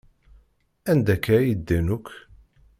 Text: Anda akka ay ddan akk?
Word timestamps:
Anda 0.91 1.11
akka 1.15 1.31
ay 1.37 1.51
ddan 1.57 1.87
akk? 1.95 2.07